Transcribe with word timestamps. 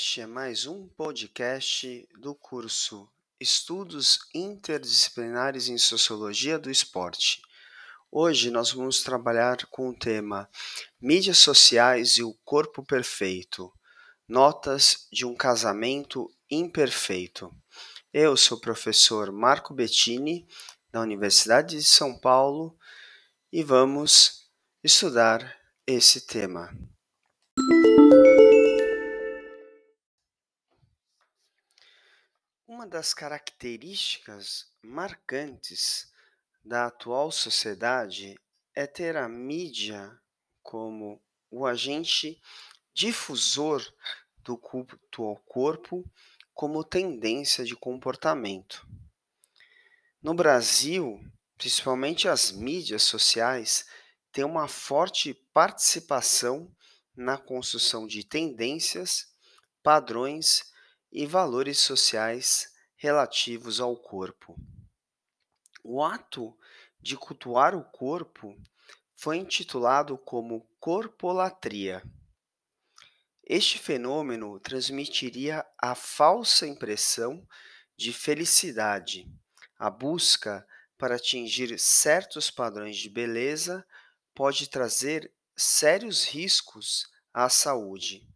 Este 0.00 0.20
é 0.20 0.26
mais 0.28 0.64
um 0.64 0.86
podcast 0.86 2.08
do 2.20 2.32
curso 2.32 3.10
Estudos 3.40 4.20
Interdisciplinares 4.32 5.68
em 5.68 5.76
Sociologia 5.76 6.56
do 6.56 6.70
Esporte. 6.70 7.42
Hoje 8.08 8.48
nós 8.48 8.70
vamos 8.70 9.02
trabalhar 9.02 9.66
com 9.66 9.88
o 9.88 9.92
tema 9.92 10.48
Mídias 11.00 11.38
Sociais 11.38 12.10
e 12.10 12.22
o 12.22 12.32
Corpo 12.44 12.84
Perfeito 12.84 13.72
Notas 14.28 15.08
de 15.10 15.26
um 15.26 15.34
Casamento 15.34 16.30
Imperfeito. 16.48 17.52
Eu 18.12 18.36
sou 18.36 18.56
o 18.56 18.60
professor 18.60 19.32
Marco 19.32 19.74
Bettini, 19.74 20.46
da 20.92 21.00
Universidade 21.00 21.76
de 21.76 21.82
São 21.82 22.16
Paulo, 22.16 22.78
e 23.52 23.64
vamos 23.64 24.48
estudar 24.84 25.58
esse 25.84 26.20
tema. 26.20 26.72
Uma 32.78 32.86
das 32.86 33.12
características 33.12 34.70
marcantes 34.80 36.12
da 36.64 36.86
atual 36.86 37.32
sociedade 37.32 38.38
é 38.72 38.86
ter 38.86 39.16
a 39.16 39.28
mídia 39.28 40.16
como 40.62 41.20
o 41.50 41.66
agente 41.66 42.40
difusor 42.94 43.84
do 44.44 44.56
culto 44.56 45.24
ao 45.24 45.34
corpo 45.38 46.08
como 46.54 46.84
tendência 46.84 47.64
de 47.64 47.74
comportamento. 47.74 48.86
No 50.22 50.32
Brasil, 50.32 51.20
principalmente 51.56 52.28
as 52.28 52.52
mídias 52.52 53.02
sociais 53.02 53.86
têm 54.30 54.44
uma 54.44 54.68
forte 54.68 55.34
participação 55.52 56.72
na 57.16 57.36
construção 57.36 58.06
de 58.06 58.22
tendências, 58.22 59.34
padrões 59.82 60.72
e 61.10 61.26
valores 61.26 61.78
sociais 61.78 62.72
relativos 62.96 63.80
ao 63.80 63.96
corpo. 63.96 64.56
O 65.82 66.02
ato 66.02 66.56
de 67.00 67.16
cultuar 67.16 67.74
o 67.74 67.84
corpo 67.84 68.56
foi 69.16 69.36
intitulado 69.36 70.18
como 70.18 70.68
corpolatria. 70.78 72.02
Este 73.42 73.78
fenômeno 73.78 74.60
transmitiria 74.60 75.64
a 75.78 75.94
falsa 75.94 76.66
impressão 76.66 77.46
de 77.96 78.12
felicidade, 78.12 79.26
a 79.78 79.88
busca 79.88 80.66
para 80.98 81.16
atingir 81.16 81.78
certos 81.78 82.50
padrões 82.50 82.96
de 82.96 83.08
beleza 83.08 83.86
pode 84.34 84.68
trazer 84.68 85.32
sérios 85.56 86.24
riscos 86.24 87.08
à 87.32 87.48
saúde. 87.48 88.28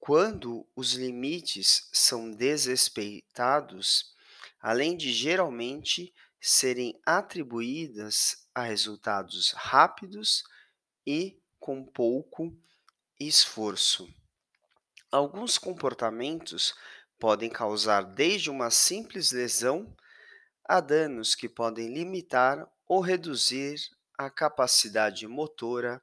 Quando 0.00 0.66
os 0.74 0.94
limites 0.94 1.88
são 1.92 2.30
desrespeitados, 2.30 4.14
além 4.58 4.96
de 4.96 5.12
geralmente 5.12 6.12
serem 6.40 6.98
atribuídas 7.04 8.48
a 8.54 8.62
resultados 8.62 9.52
rápidos 9.52 10.42
e 11.06 11.38
com 11.58 11.84
pouco 11.84 12.56
esforço. 13.20 14.08
Alguns 15.12 15.58
comportamentos 15.58 16.74
podem 17.18 17.50
causar 17.50 18.02
desde 18.02 18.48
uma 18.48 18.70
simples 18.70 19.32
lesão 19.32 19.94
a 20.64 20.80
danos 20.80 21.34
que 21.34 21.48
podem 21.48 21.92
limitar 21.92 22.66
ou 22.88 23.00
reduzir 23.00 23.78
a 24.16 24.30
capacidade 24.30 25.26
motora 25.26 26.02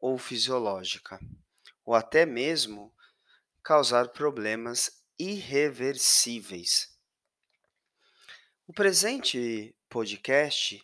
ou 0.00 0.18
fisiológica, 0.18 1.20
ou 1.84 1.94
até 1.94 2.26
mesmo 2.26 2.92
causar 3.62 4.08
problemas 4.08 5.02
irreversíveis. 5.18 6.96
O 8.66 8.72
presente 8.72 9.74
podcast 9.88 10.80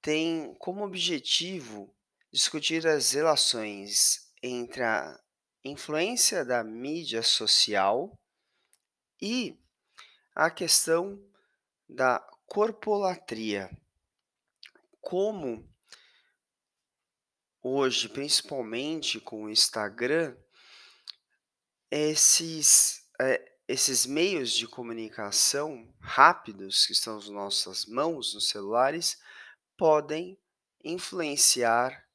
tem 0.00 0.54
como 0.54 0.84
objetivo 0.84 1.94
discutir 2.32 2.86
as 2.86 3.12
relações 3.12 4.32
entre 4.42 4.82
a 4.82 5.20
influência 5.64 6.44
da 6.44 6.64
mídia 6.64 7.22
social 7.22 8.18
e 9.20 9.58
a 10.34 10.50
questão 10.50 11.22
da 11.88 12.20
corpolatria. 12.46 13.70
Como 15.00 15.68
hoje, 17.62 18.08
principalmente 18.08 19.20
com 19.20 19.44
o 19.44 19.50
Instagram, 19.50 20.36
esses, 21.90 23.02
é, 23.20 23.52
esses 23.66 24.06
meios 24.06 24.52
de 24.52 24.66
comunicação 24.66 25.92
rápidos 26.00 26.86
que 26.86 26.92
estão 26.92 27.16
nas 27.16 27.28
nossas 27.28 27.86
mãos, 27.86 28.34
nos 28.34 28.48
celulares, 28.48 29.20
podem 29.76 30.38
influenciar 30.84 32.06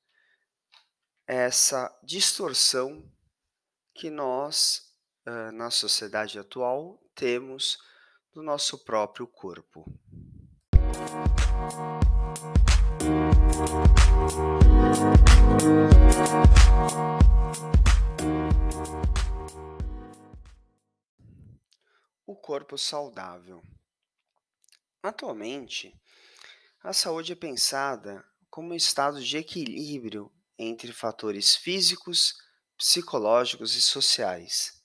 essa 1.28 1.94
distorção 2.04 3.12
que 3.94 4.10
nós, 4.10 4.94
uh, 5.28 5.52
na 5.52 5.72
sociedade 5.72 6.38
atual, 6.38 7.02
temos 7.16 7.80
do 8.34 8.44
nosso 8.44 8.84
próprio 8.84 9.26
corpo. 9.26 9.86
O 22.28 22.36
corpo 22.36 22.76
saudável. 22.76 23.62
Atualmente, 25.04 25.96
a 26.82 26.92
saúde 26.92 27.34
é 27.34 27.36
pensada 27.36 28.26
como 28.50 28.72
um 28.72 28.76
estado 28.76 29.24
de 29.24 29.38
equilíbrio 29.38 30.32
entre 30.58 30.92
fatores 30.92 31.56
físicos, 31.56 32.36
psicológicos 32.76 33.76
e 33.76 33.82
sociais. 33.82 34.82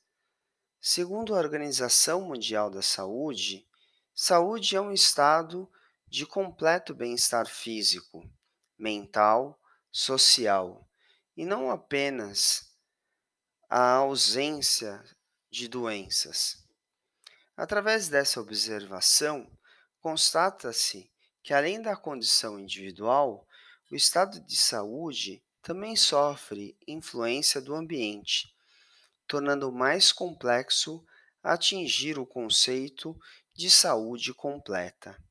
Segundo 0.79 1.35
a 1.35 1.39
Organização 1.39 2.21
Mundial 2.21 2.69
da 2.69 2.83
Saúde, 2.83 3.67
saúde 4.15 4.77
é 4.77 4.81
um 4.81 4.93
estado 4.93 5.67
de 6.07 6.27
completo 6.27 6.95
bem-estar 6.95 7.47
físico, 7.47 8.23
mental, 8.79 9.59
social 9.91 10.87
e 11.35 11.47
não 11.47 11.71
apenas 11.71 12.77
a 13.67 13.93
ausência 13.93 15.03
de 15.51 15.69
doenças. 15.69 16.69
Através 17.61 18.09
dessa 18.09 18.41
observação, 18.41 19.47
constata-se 20.01 21.11
que, 21.43 21.53
além 21.53 21.83
da 21.83 21.95
condição 21.95 22.59
individual, 22.59 23.47
o 23.91 23.95
estado 23.95 24.41
de 24.41 24.57
saúde 24.57 25.43
também 25.61 25.95
sofre 25.95 26.75
influência 26.89 27.61
do 27.61 27.75
ambiente 27.75 28.49
tornando 29.29 29.71
mais 29.71 30.11
complexo 30.11 31.05
atingir 31.43 32.19
o 32.19 32.25
conceito 32.25 33.15
de 33.55 33.71
saúde 33.71 34.33
completa, 34.33 35.23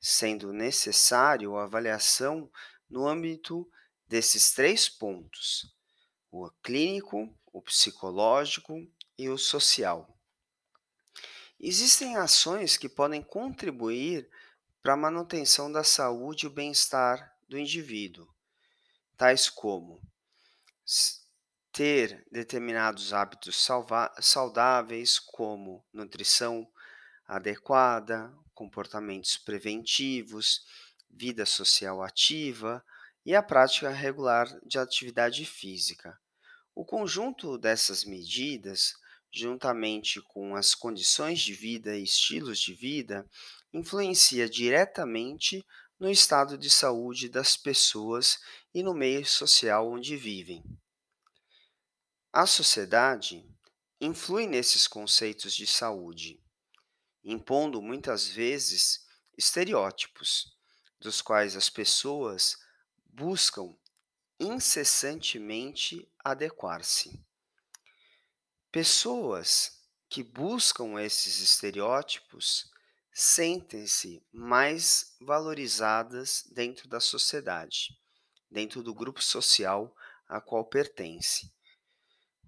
sendo 0.00 0.52
necessário 0.52 1.56
a 1.56 1.64
avaliação 1.64 2.48
no 2.88 3.08
âmbito 3.08 3.68
desses 4.06 4.52
três 4.52 4.88
pontos: 4.88 5.74
o 6.30 6.48
clínico, 6.62 7.28
o 7.52 7.60
psicológico 7.60 8.88
e 9.18 9.28
o 9.28 9.36
social. 9.36 10.15
Existem 11.58 12.16
ações 12.16 12.76
que 12.76 12.88
podem 12.88 13.22
contribuir 13.22 14.28
para 14.82 14.92
a 14.92 14.96
manutenção 14.96 15.72
da 15.72 15.82
saúde 15.82 16.44
e 16.44 16.48
o 16.48 16.52
bem-estar 16.52 17.34
do 17.48 17.58
indivíduo, 17.58 18.28
tais 19.16 19.48
como 19.48 20.00
ter 21.72 22.26
determinados 22.30 23.12
hábitos 23.12 23.68
saudáveis, 24.20 25.18
como 25.18 25.84
nutrição 25.92 26.66
adequada, 27.26 28.32
comportamentos 28.54 29.36
preventivos, 29.36 30.64
vida 31.10 31.44
social 31.44 32.02
ativa 32.02 32.84
e 33.24 33.34
a 33.34 33.42
prática 33.42 33.90
regular 33.90 34.46
de 34.64 34.78
atividade 34.78 35.44
física. 35.44 36.18
O 36.74 36.84
conjunto 36.84 37.58
dessas 37.58 38.04
medidas, 38.04 38.94
juntamente 39.36 40.22
com 40.22 40.56
as 40.56 40.74
condições 40.74 41.40
de 41.40 41.52
vida 41.52 41.94
e 41.94 42.04
estilos 42.04 42.58
de 42.58 42.72
vida, 42.72 43.28
influencia 43.70 44.48
diretamente 44.48 45.62
no 45.98 46.10
estado 46.10 46.56
de 46.56 46.70
saúde 46.70 47.28
das 47.28 47.54
pessoas 47.54 48.38
e 48.72 48.82
no 48.82 48.94
meio 48.94 49.26
social 49.26 49.90
onde 49.90 50.16
vivem. 50.16 50.64
A 52.32 52.46
sociedade 52.46 53.46
influi 54.00 54.46
nesses 54.46 54.86
conceitos 54.86 55.54
de 55.54 55.66
saúde, 55.66 56.40
impondo 57.22 57.82
muitas 57.82 58.26
vezes 58.26 59.06
estereótipos, 59.36 60.56
dos 60.98 61.20
quais 61.20 61.56
as 61.56 61.68
pessoas 61.68 62.56
buscam 63.04 63.76
incessantemente 64.40 66.10
adequar-se. 66.24 67.25
Pessoas 68.76 69.80
que 70.06 70.22
buscam 70.22 71.00
esses 71.00 71.40
estereótipos 71.40 72.70
sentem-se 73.10 74.22
mais 74.30 75.16
valorizadas 75.18 76.44
dentro 76.52 76.86
da 76.86 77.00
sociedade, 77.00 77.98
dentro 78.50 78.82
do 78.82 78.92
grupo 78.92 79.22
social 79.22 79.96
a 80.28 80.42
qual 80.42 80.62
pertence, 80.62 81.50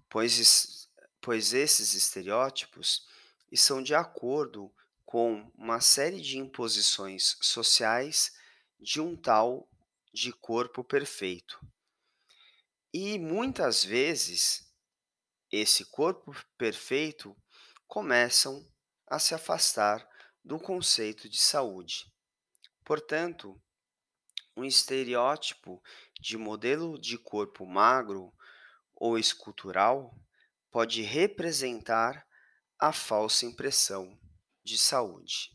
pois, 0.07 0.87
pois 1.19 1.51
esses 1.51 1.95
estereótipos 1.95 3.07
estão 3.51 3.81
de 3.81 3.95
acordo 3.95 4.71
com 5.03 5.51
uma 5.55 5.81
série 5.81 6.21
de 6.21 6.37
imposições 6.37 7.37
sociais 7.41 8.35
de 8.79 9.01
um 9.01 9.15
tal 9.15 9.67
de 10.13 10.31
corpo 10.31 10.83
perfeito. 10.83 11.59
E 12.93 13.17
muitas 13.17 13.83
vezes 13.83 14.68
esse 15.51 15.85
corpo 15.85 16.35
perfeito 16.57 17.35
começam 17.87 18.65
a 19.07 19.17
se 19.17 19.33
afastar 19.33 20.07
do 20.43 20.59
conceito 20.59 21.27
de 21.27 21.39
saúde. 21.39 22.11
Portanto, 22.85 23.59
um 24.55 24.63
estereótipo 24.63 25.81
de 26.19 26.37
modelo 26.37 26.99
de 26.99 27.17
corpo 27.17 27.65
magro 27.65 28.33
ou 28.93 29.17
escultural 29.17 30.15
pode 30.69 31.01
representar 31.01 32.27
a 32.77 32.93
falsa 32.93 33.45
impressão 33.45 34.19
de 34.63 34.77
saúde. 34.77 35.51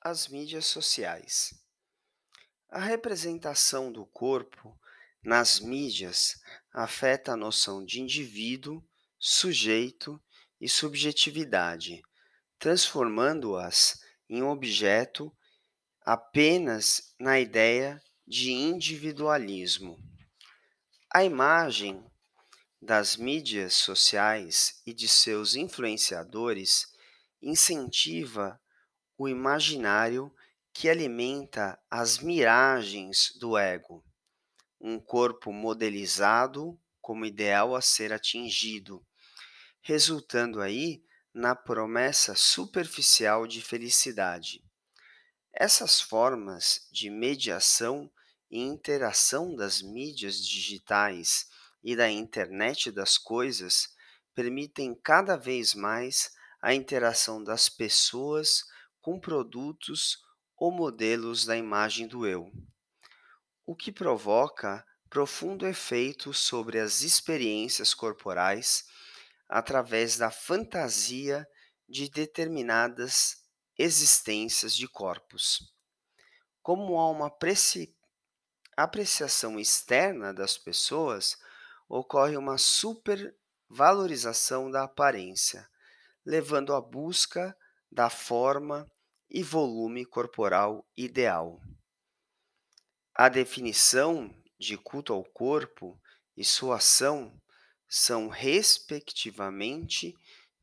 As 0.00 0.28
mídias 0.28 0.66
sociais. 0.66 1.67
A 2.70 2.80
representação 2.80 3.90
do 3.90 4.04
corpo 4.04 4.78
nas 5.22 5.58
mídias 5.58 6.38
afeta 6.70 7.32
a 7.32 7.36
noção 7.36 7.82
de 7.82 7.98
indivíduo, 7.98 8.84
sujeito 9.18 10.22
e 10.60 10.68
subjetividade, 10.68 12.02
transformando-as 12.58 13.98
em 14.28 14.42
objeto 14.42 15.34
apenas 16.04 17.14
na 17.18 17.40
ideia 17.40 18.02
de 18.26 18.52
individualismo. 18.52 19.98
A 21.10 21.24
imagem 21.24 22.04
das 22.82 23.16
mídias 23.16 23.74
sociais 23.76 24.82
e 24.84 24.92
de 24.92 25.08
seus 25.08 25.54
influenciadores 25.54 26.86
incentiva 27.40 28.60
o 29.16 29.26
imaginário 29.26 30.30
que 30.72 30.88
alimenta 30.88 31.78
as 31.90 32.18
miragens 32.18 33.32
do 33.38 33.56
ego, 33.56 34.04
um 34.80 34.98
corpo 34.98 35.52
modelizado 35.52 36.78
como 37.00 37.24
ideal 37.24 37.74
a 37.74 37.80
ser 37.80 38.12
atingido, 38.12 39.04
resultando 39.80 40.60
aí 40.60 41.02
na 41.32 41.54
promessa 41.54 42.34
superficial 42.34 43.46
de 43.46 43.62
felicidade. 43.62 44.64
Essas 45.52 46.00
formas 46.00 46.86
de 46.92 47.10
mediação 47.10 48.10
e 48.50 48.60
interação 48.60 49.54
das 49.54 49.82
mídias 49.82 50.36
digitais 50.36 51.48
e 51.82 51.96
da 51.96 52.10
internet 52.10 52.90
das 52.90 53.18
coisas 53.18 53.88
permitem 54.34 54.94
cada 54.94 55.36
vez 55.36 55.74
mais 55.74 56.30
a 56.60 56.74
interação 56.74 57.42
das 57.42 57.68
pessoas 57.68 58.64
com 59.00 59.18
produtos 59.18 60.18
ou 60.58 60.72
modelos 60.72 61.46
da 61.46 61.56
imagem 61.56 62.08
do 62.08 62.26
eu, 62.26 62.50
o 63.64 63.76
que 63.76 63.92
provoca 63.92 64.84
profundo 65.08 65.64
efeito 65.66 66.34
sobre 66.34 66.80
as 66.80 67.02
experiências 67.02 67.94
corporais 67.94 68.84
através 69.48 70.18
da 70.18 70.30
fantasia 70.30 71.46
de 71.88 72.10
determinadas 72.10 73.36
existências 73.78 74.74
de 74.74 74.88
corpos. 74.88 75.60
Como 76.60 76.98
há 76.98 77.08
uma 77.10 77.28
apreci- 77.28 77.94
apreciação 78.76 79.58
externa 79.58 80.34
das 80.34 80.58
pessoas, 80.58 81.38
ocorre 81.88 82.36
uma 82.36 82.58
supervalorização 82.58 84.70
da 84.70 84.84
aparência, 84.84 85.66
levando 86.26 86.74
à 86.74 86.80
busca 86.80 87.56
da 87.90 88.10
forma 88.10 88.86
e 89.30 89.42
volume 89.42 90.04
corporal 90.04 90.86
ideal. 90.96 91.60
A 93.14 93.28
definição 93.28 94.34
de 94.58 94.76
culto 94.76 95.12
ao 95.12 95.24
corpo 95.24 96.00
e 96.36 96.44
sua 96.44 96.76
ação 96.76 97.40
são, 97.88 98.28
respectivamente, 98.28 100.16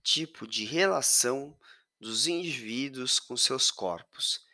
tipo 0.03 0.47
de 0.47 0.63
relação 0.63 1.57
dos 1.99 2.27
indivíduos 2.27 3.19
com 3.19 3.35
seus 3.35 3.71
corpos, 3.71 4.45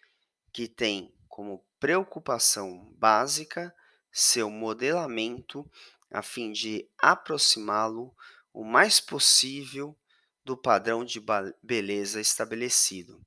que 0.53 0.67
tem 0.67 1.13
como 1.27 1.65
preocupação 1.79 2.93
básica 2.97 3.73
seu 4.11 4.49
modelamento 4.49 5.69
a 6.11 6.21
fim 6.21 6.51
de 6.51 6.89
aproximá-lo 6.97 8.15
o 8.53 8.63
mais 8.65 8.99
possível 8.99 9.97
do 10.43 10.57
padrão 10.57 11.05
de 11.05 11.21
beleza 11.63 12.19
estabelecido. 12.19 13.21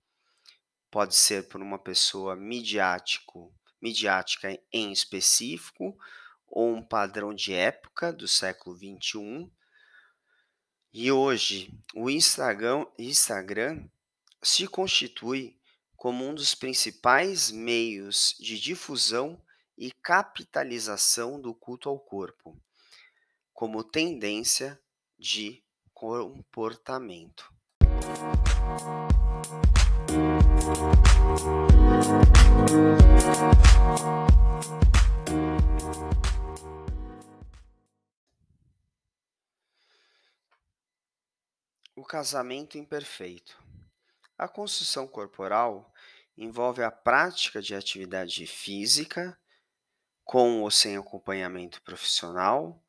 Pode 0.94 1.16
ser 1.16 1.48
por 1.48 1.60
uma 1.60 1.76
pessoa 1.76 2.36
midiático, 2.36 3.52
midiática 3.82 4.56
em 4.72 4.92
específico, 4.92 5.98
ou 6.46 6.72
um 6.72 6.86
padrão 6.86 7.34
de 7.34 7.52
época 7.52 8.12
do 8.12 8.28
século 8.28 8.76
XXI. 8.76 9.50
E 10.92 11.10
hoje, 11.10 11.76
o 11.96 12.08
Instagram, 12.08 12.86
Instagram 12.96 13.88
se 14.40 14.68
constitui 14.68 15.58
como 15.96 16.28
um 16.28 16.32
dos 16.32 16.54
principais 16.54 17.50
meios 17.50 18.36
de 18.38 18.56
difusão 18.56 19.42
e 19.76 19.90
capitalização 20.00 21.40
do 21.40 21.52
culto 21.52 21.88
ao 21.88 21.98
corpo, 21.98 22.56
como 23.52 23.82
tendência 23.82 24.80
de 25.18 25.60
comportamento. 25.92 27.52
O 30.64 30.66
casamento 42.02 42.78
imperfeito. 42.78 43.62
A 44.38 44.48
construção 44.48 45.06
corporal 45.06 45.92
envolve 46.34 46.82
a 46.82 46.90
prática 46.90 47.60
de 47.60 47.74
atividade 47.74 48.46
física, 48.46 49.38
com 50.24 50.62
ou 50.62 50.70
sem 50.70 50.96
acompanhamento 50.96 51.82
profissional, 51.82 52.82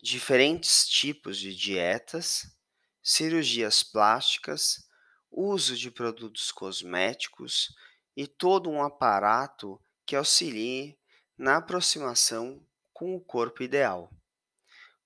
diferentes 0.00 0.86
tipos 0.86 1.36
de 1.36 1.52
dietas, 1.52 2.56
cirurgias 3.02 3.82
plásticas, 3.82 4.87
uso 5.30 5.76
de 5.76 5.90
produtos 5.90 6.50
cosméticos 6.50 7.74
e 8.16 8.26
todo 8.26 8.70
um 8.70 8.82
aparato 8.82 9.80
que 10.04 10.16
auxilie 10.16 10.98
na 11.36 11.58
aproximação 11.58 12.64
com 12.92 13.14
o 13.14 13.20
corpo 13.20 13.62
ideal. 13.62 14.10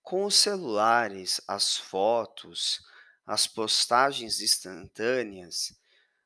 Com 0.02 0.24
os 0.24 0.34
celulares, 0.34 1.40
as 1.46 1.76
fotos, 1.76 2.80
as 3.26 3.46
postagens 3.46 4.40
instantâneas, 4.40 5.78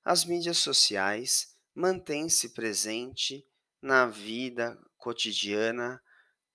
as 0.05 0.25
mídias 0.25 0.59
sociais 0.59 1.57
mantêm-se 1.75 2.50
presente 2.50 3.47
na 3.83 4.07
vida 4.07 4.79
cotidiana 4.97 6.03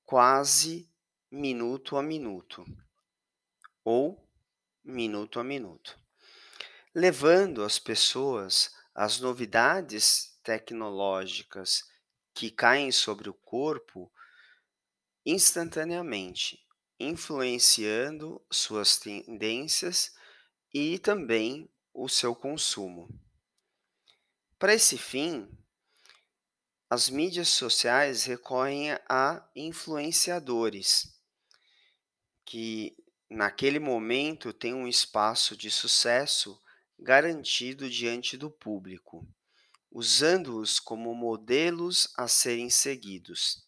quase 0.04 0.90
minuto 1.30 1.96
a 1.96 2.04
minuto 2.04 2.66
ou 3.84 4.28
minuto 4.84 5.40
a 5.40 5.44
minuto, 5.44 6.01
levando 6.94 7.64
as 7.64 7.80
pessoas 7.80 8.76
às 8.94 9.20
novidades 9.20 10.38
tecnológicas 10.44 11.84
que 12.34 12.52
caem 12.52 12.92
sobre 12.92 13.30
o 13.30 13.34
corpo 13.34 14.12
instantaneamente, 15.26 16.60
influenciando 17.00 18.44
suas 18.52 18.98
tendências 18.98 20.14
e 20.74 21.00
também 21.00 21.70
o 21.94 22.10
seu 22.10 22.36
consumo. 22.36 23.08
Para 24.58 24.74
esse 24.74 24.98
fim, 24.98 25.50
as 26.90 27.10
mídias 27.10 27.48
sociais 27.50 28.26
recorrem 28.26 28.92
a 29.08 29.48
influenciadores 29.56 31.18
que 32.46 32.96
naquele 33.30 33.80
momento 33.80 34.52
têm 34.52 34.74
um 34.74 34.88
espaço 34.88 35.56
de 35.56 35.72
sucesso 35.72 36.62
garantido 37.02 37.90
diante 37.90 38.38
do 38.38 38.52
público, 38.52 39.28
usando-os 39.92 40.80
como 40.80 41.16
modelos 41.16 42.14
a 42.16 42.28
serem 42.28 42.70
seguidos. 42.70 43.66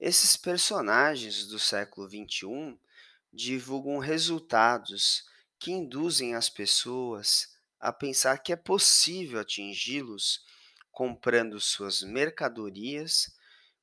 Esses 0.00 0.34
personagens 0.36 1.46
do 1.46 1.58
século 1.58 2.08
XXI 2.08 2.78
divulgam 3.30 3.98
resultados 3.98 5.24
que 5.58 5.70
induzem 5.70 6.34
as 6.34 6.48
pessoas 6.48 7.54
a 7.78 7.92
pensar 7.92 8.38
que 8.38 8.52
é 8.52 8.56
possível 8.56 9.40
atingi-los 9.40 10.44
comprando 10.90 11.60
suas 11.60 12.02
mercadorias, 12.02 13.34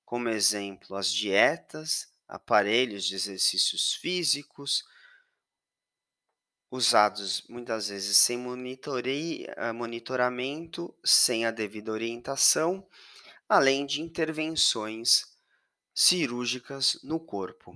como 0.03 0.27
exemplo, 0.27 0.95
as 0.95 1.11
dietas, 1.11 2.07
aparelhos 2.27 3.05
de 3.05 3.15
exercícios 3.15 3.93
físicos, 3.93 4.83
usados 6.71 7.43
muitas 7.49 7.89
vezes 7.89 8.17
sem 8.17 8.37
monitoramento, 9.73 10.95
sem 11.03 11.45
a 11.45 11.51
devida 11.51 11.91
orientação, 11.91 12.87
além 13.47 13.85
de 13.85 14.01
intervenções 14.01 15.25
cirúrgicas 15.93 16.99
no 17.03 17.19
corpo. 17.19 17.75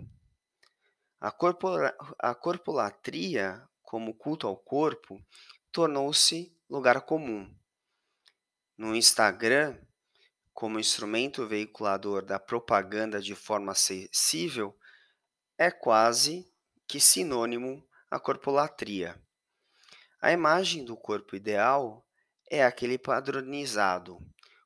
A, 1.19 1.31
corpora, 1.31 1.95
a 2.19 2.35
corpolatria, 2.35 3.67
como 3.81 4.13
culto 4.13 4.45
ao 4.45 4.57
corpo, 4.57 5.21
tornou-se 5.71 6.55
lugar 6.69 7.01
comum. 7.01 7.53
No 8.77 8.95
Instagram, 8.95 9.77
como 10.53 10.79
instrumento 10.79 11.47
veiculador 11.47 12.23
da 12.23 12.39
propaganda 12.39 13.19
de 13.19 13.33
forma 13.35 13.71
acessível, 13.71 14.77
é 15.57 15.71
quase 15.71 16.51
que 16.87 16.99
sinônimo 16.99 17.87
à 18.13 18.19
corpolatria. 18.19 19.19
A 20.21 20.31
imagem 20.31 20.85
do 20.85 20.95
corpo 20.95 21.35
ideal 21.35 22.07
é 22.47 22.63
aquele 22.63 22.95
padronizado, 22.95 24.19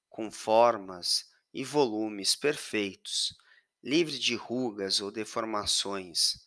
com 0.10 0.30
formas 0.30 1.32
e 1.54 1.63
volumes 1.63 2.36
perfeitos, 2.36 3.34
livre 3.82 4.20
de 4.20 4.36
rugas 4.36 5.00
ou 5.00 5.10
deformações, 5.10 6.46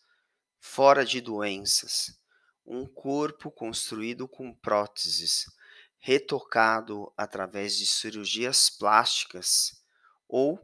fora 0.59 1.03
de 1.03 1.19
doenças, 1.19 2.21
um 2.63 2.85
corpo 2.85 3.49
construído 3.49 4.27
com 4.27 4.53
próteses, 4.53 5.47
retocado 5.97 7.11
através 7.17 7.79
de 7.79 7.87
cirurgias 7.87 8.69
plásticas 8.69 9.83
ou 10.27 10.61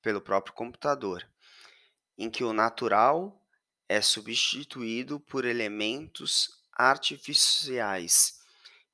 pelo 0.00 0.20
próprio 0.20 0.54
computador, 0.54 1.28
em 2.16 2.30
que 2.30 2.44
o 2.44 2.52
natural 2.52 3.43
é 3.88 4.00
substituído 4.00 5.20
por 5.20 5.44
elementos 5.44 6.48
artificiais 6.72 8.40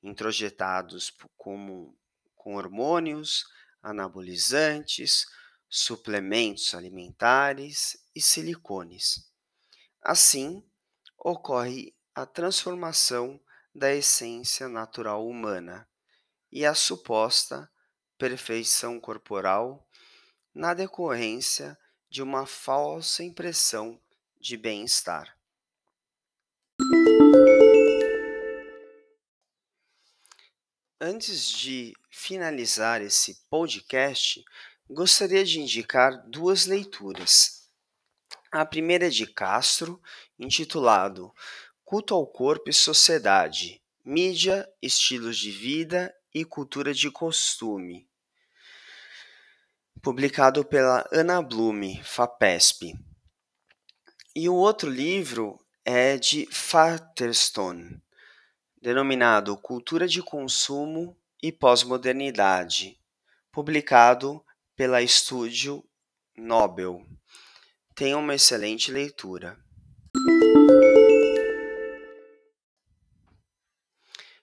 introjetados 0.03 1.13
como 1.37 1.97
com 2.35 2.55
hormônios, 2.55 3.45
anabolizantes, 3.81 5.25
suplementos 5.69 6.73
alimentares 6.73 7.97
e 8.15 8.21
silicones. 8.21 9.31
Assim, 10.01 10.63
ocorre 11.17 11.95
a 12.15 12.25
transformação 12.25 13.39
da 13.73 13.93
essência 13.93 14.67
natural 14.67 15.25
humana 15.27 15.87
e 16.51 16.65
a 16.65 16.73
suposta 16.73 17.71
perfeição 18.17 18.99
corporal 18.99 19.87
na 20.53 20.73
decorrência 20.73 21.77
de 22.09 22.21
uma 22.21 22.45
falsa 22.45 23.23
impressão 23.23 24.01
de 24.41 24.57
bem-estar. 24.57 25.37
Antes 30.99 31.47
de 31.49 31.93
finalizar 32.09 33.01
esse 33.01 33.45
podcast, 33.49 34.43
gostaria 34.89 35.45
de 35.45 35.59
indicar 35.59 36.27
duas 36.27 36.65
leituras. 36.65 37.69
A 38.51 38.65
primeira 38.65 39.07
é 39.07 39.09
de 39.09 39.27
Castro, 39.27 40.01
intitulado 40.37 41.31
Culto 41.85 42.15
ao 42.15 42.25
Corpo 42.25 42.69
e 42.69 42.73
Sociedade: 42.73 43.81
Mídia, 44.03 44.67
Estilos 44.81 45.37
de 45.37 45.51
Vida 45.51 46.13
e 46.33 46.43
Cultura 46.43 46.93
de 46.93 47.11
Costume, 47.11 48.09
publicado 50.01 50.65
pela 50.65 51.07
Ana 51.11 51.41
Blume, 51.41 52.01
FAPESP. 52.03 53.10
E 54.33 54.47
o 54.47 54.55
outro 54.55 54.89
livro 54.89 55.59
é 55.83 56.17
de 56.17 56.47
Fatterstone, 56.49 58.01
denominado 58.81 59.57
Cultura 59.57 60.07
de 60.07 60.23
Consumo 60.23 61.17
e 61.43 61.51
Pós-Modernidade, 61.51 62.97
publicado 63.51 64.41
pela 64.73 65.01
Estúdio 65.01 65.83
Nobel. 66.37 67.05
Tenha 67.93 68.17
uma 68.17 68.33
excelente 68.33 68.89
leitura. 68.89 69.59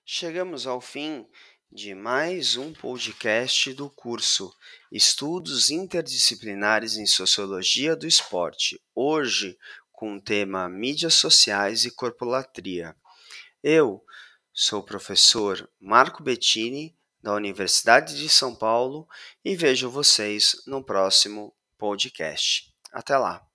Chegamos 0.04 0.66
ao 0.66 0.82
fim 0.82 1.26
de 1.70 1.94
mais 1.94 2.56
um 2.56 2.72
podcast 2.72 3.72
do 3.74 3.90
curso 3.90 4.52
Estudos 4.90 5.70
Interdisciplinares 5.70 6.96
em 6.96 7.06
Sociologia 7.06 7.94
do 7.94 8.06
Esporte, 8.06 8.80
hoje 8.94 9.58
com 9.92 10.16
o 10.16 10.20
tema 10.20 10.68
Mídias 10.68 11.14
Sociais 11.14 11.84
e 11.84 11.90
Corpolatria. 11.90 12.96
Eu 13.62 14.02
sou 14.52 14.80
o 14.80 14.84
professor 14.84 15.68
Marco 15.78 16.22
Bettini, 16.22 16.96
da 17.22 17.34
Universidade 17.34 18.16
de 18.16 18.28
São 18.28 18.54
Paulo, 18.54 19.06
e 19.44 19.54
vejo 19.54 19.90
vocês 19.90 20.56
no 20.66 20.82
próximo 20.82 21.54
podcast. 21.76 22.72
Até 22.92 23.16
lá! 23.18 23.46